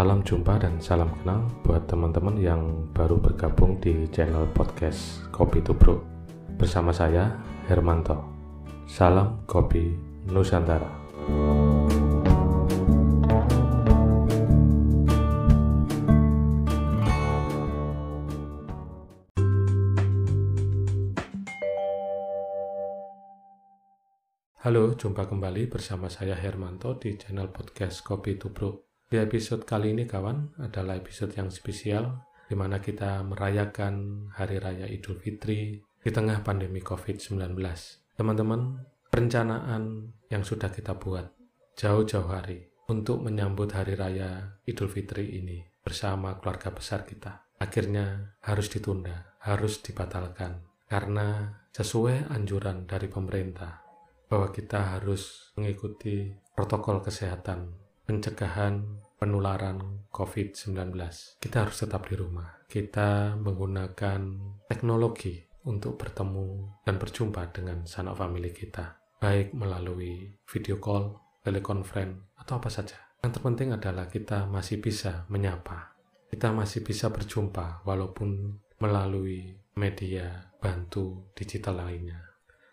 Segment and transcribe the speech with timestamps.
[0.00, 6.00] Salam jumpa dan salam kenal buat teman-teman yang baru bergabung di channel podcast Kopi Tubruk
[6.56, 7.36] bersama saya
[7.68, 8.16] Hermanto.
[8.88, 9.92] Salam Kopi
[10.24, 10.88] Nusantara.
[24.64, 28.89] Halo, jumpa kembali bersama saya Hermanto di channel podcast Kopi Tubruk.
[29.10, 34.86] Di episode kali ini kawan adalah episode yang spesial di mana kita merayakan Hari Raya
[34.86, 37.58] Idul Fitri di tengah pandemi COVID-19.
[38.14, 41.26] Teman-teman, perencanaan yang sudah kita buat
[41.74, 48.70] jauh-jauh hari untuk menyambut Hari Raya Idul Fitri ini bersama keluarga besar kita akhirnya harus
[48.70, 53.82] ditunda, harus dibatalkan karena sesuai anjuran dari pemerintah
[54.30, 57.79] bahwa kita harus mengikuti protokol kesehatan
[58.10, 58.82] pencegahan
[59.22, 60.98] penularan COVID-19.
[61.38, 62.58] Kita harus tetap di rumah.
[62.66, 64.20] Kita menggunakan
[64.66, 65.38] teknologi
[65.70, 72.66] untuk bertemu dan berjumpa dengan sanak famili kita, baik melalui video call, telekonferensi, atau apa
[72.66, 72.98] saja.
[73.22, 75.94] Yang terpenting adalah kita masih bisa menyapa.
[76.26, 82.18] Kita masih bisa berjumpa walaupun melalui media bantu digital lainnya.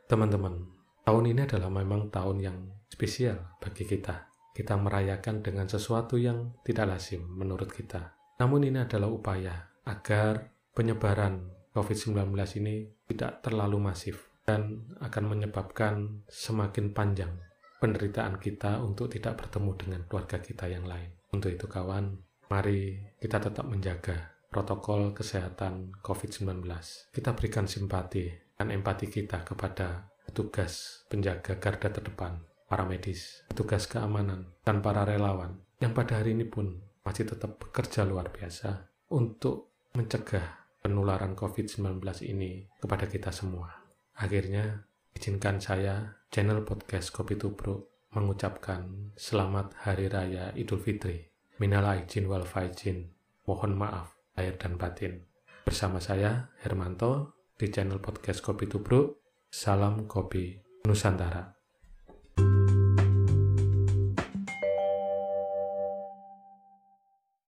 [0.10, 0.78] Teman-teman,
[1.08, 2.58] Tahun ini adalah memang tahun yang
[2.92, 4.28] spesial bagi kita.
[4.58, 8.18] Kita merayakan dengan sesuatu yang tidak lazim menurut kita.
[8.42, 9.54] Namun ini adalah upaya
[9.86, 11.46] agar penyebaran
[11.78, 17.38] COVID-19 ini tidak terlalu masif dan akan menyebabkan semakin panjang
[17.78, 21.14] penderitaan kita untuk tidak bertemu dengan keluarga kita yang lain.
[21.30, 22.18] Untuk itu kawan,
[22.50, 26.66] mari kita tetap menjaga protokol kesehatan COVID-19.
[27.14, 28.26] Kita berikan simpati
[28.58, 35.64] dan empati kita kepada petugas penjaga garda terdepan, para medis, petugas keamanan, dan para relawan
[35.80, 42.68] yang pada hari ini pun masih tetap bekerja luar biasa untuk mencegah penularan COVID-19 ini
[42.84, 43.72] kepada kita semua.
[44.20, 44.84] Akhirnya,
[45.16, 51.28] izinkan saya, channel podcast Kopi Tubruk, mengucapkan selamat Hari Raya Idul Fitri.
[51.58, 53.14] Minal aijin wal faizin.
[53.48, 55.26] Mohon maaf lahir dan batin.
[55.64, 59.18] Bersama saya, Hermanto, di channel podcast Kopi Tubruk,
[59.50, 60.54] Salam Kopi
[60.86, 61.57] Nusantara.